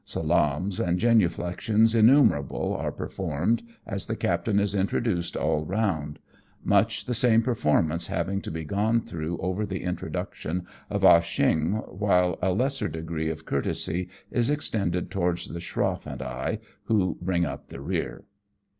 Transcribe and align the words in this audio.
Salaams 0.03 0.79
and 0.79 0.99
genuflexions 0.99 1.93
innumerable 1.93 2.75
are 2.75 2.91
per 2.91 3.07
formed 3.07 3.61
as 3.85 4.07
the 4.07 4.15
captain 4.15 4.59
is 4.59 4.73
introduced 4.73 5.35
all 5.37 5.63
round: 5.63 6.17
much 6.63 7.05
the 7.05 7.13
same 7.13 7.43
performance 7.43 8.07
having 8.07 8.41
to 8.41 8.49
be 8.49 8.63
gone 8.63 8.99
through 9.01 9.37
over 9.37 9.63
the 9.63 9.83
introduction 9.83 10.65
of 10.89 11.05
Ah 11.05 11.19
Oheong, 11.19 11.87
while 11.99 12.39
a 12.41 12.51
lesser 12.51 12.87
degree 12.87 13.29
of 13.29 13.45
courtesy 13.45 14.09
is 14.31 14.49
extended 14.49 15.11
towards 15.11 15.49
the 15.49 15.59
schroff 15.61 16.07
and 16.07 16.23
I, 16.23 16.57
who 16.85 17.19
bring 17.21 17.45
up 17.45 17.67
the 17.67 17.79
rear. 17.79 18.23